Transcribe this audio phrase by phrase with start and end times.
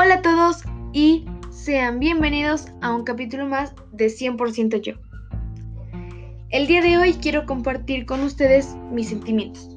[0.00, 4.92] Hola a todos y sean bienvenidos a un capítulo más de 100% yo.
[6.50, 9.76] El día de hoy quiero compartir con ustedes mis sentimientos.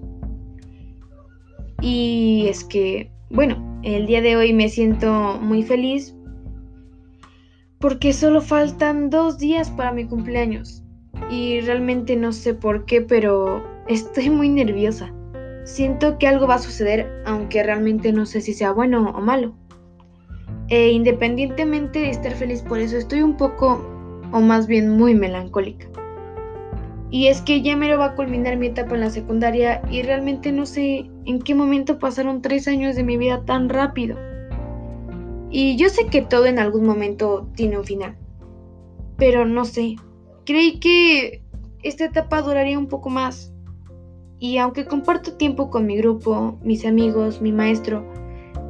[1.81, 6.15] Y es que, bueno, el día de hoy me siento muy feliz
[7.79, 10.83] porque solo faltan dos días para mi cumpleaños.
[11.31, 15.11] Y realmente no sé por qué, pero estoy muy nerviosa.
[15.63, 19.55] Siento que algo va a suceder, aunque realmente no sé si sea bueno o malo.
[20.71, 23.85] E independientemente de estar feliz por eso, estoy un poco,
[24.31, 25.89] o más bien muy melancólica.
[27.09, 30.01] Y es que ya me lo va a culminar mi etapa en la secundaria y
[30.01, 34.17] realmente no sé en qué momento pasaron tres años de mi vida tan rápido.
[35.49, 38.15] Y yo sé que todo en algún momento tiene un final.
[39.17, 39.97] Pero no sé,
[40.45, 41.43] creí que
[41.83, 43.53] esta etapa duraría un poco más.
[44.39, 48.05] Y aunque comparto tiempo con mi grupo, mis amigos, mi maestro,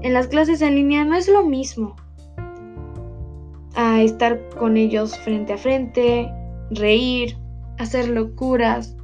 [0.04, 1.96] en las clases en línea no es lo mismo
[3.76, 6.30] a estar con ellos frente a frente,
[6.71, 7.38] reír,
[7.77, 8.96] hacer locuras,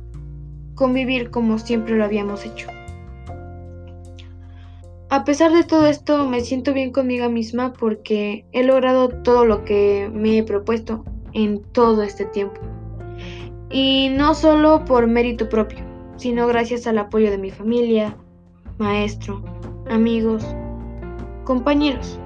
[0.76, 2.68] convivir como siempre lo habíamos hecho.
[5.10, 9.64] A pesar de todo esto, me siento bien conmigo misma porque he logrado todo lo
[9.64, 12.60] que me he propuesto en todo este tiempo.
[13.70, 15.80] Y no solo por mérito propio,
[16.18, 18.18] sino gracias al apoyo de mi familia,
[18.80, 19.42] maestro,
[19.90, 20.46] amigos,
[21.48, 22.20] compañeros.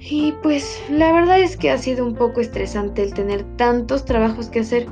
[0.00, 4.48] Y pues la verdad es que ha sido un poco estresante el tener tantos trabajos
[4.48, 4.86] que hacer.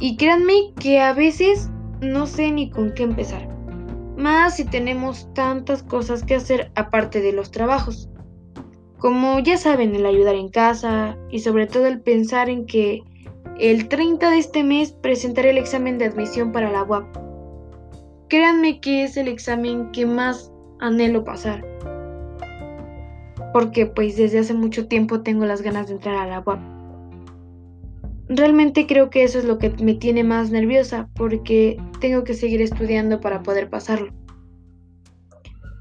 [0.00, 3.48] Y créanme que a veces no sé ni con qué empezar.
[4.16, 8.08] Más si tenemos tantas cosas que hacer aparte de los trabajos.
[8.98, 13.02] Como ya saben, el ayudar en casa y sobre todo el pensar en que
[13.58, 17.16] el 30 de este mes presentaré el examen de admisión para la UAP.
[18.28, 21.64] Créanme que es el examen que más anhelo pasar.
[23.52, 26.42] Porque pues desde hace mucho tiempo tengo las ganas de entrar a la.
[28.28, 32.62] Realmente creo que eso es lo que me tiene más nerviosa porque tengo que seguir
[32.62, 34.12] estudiando para poder pasarlo.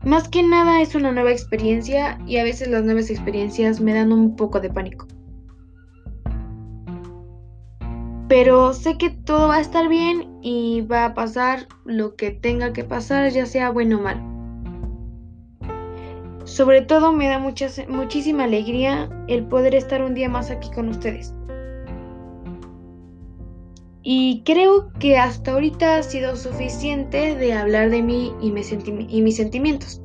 [0.03, 4.11] Más que nada es una nueva experiencia y a veces las nuevas experiencias me dan
[4.11, 5.05] un poco de pánico.
[8.29, 12.73] Pero sé que todo va a estar bien y va a pasar lo que tenga
[12.73, 14.38] que pasar, ya sea bueno o malo.
[16.49, 21.31] Sobre todo me da muchísima alegría el poder estar un día más aquí con ustedes.
[24.01, 29.35] Y creo que hasta ahorita ha sido suficiente de hablar de mí y, y mis
[29.35, 30.01] sentimientos.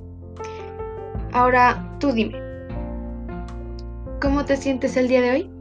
[1.32, 2.38] Ahora tú dime,
[4.20, 5.53] ¿cómo te sientes el día de hoy?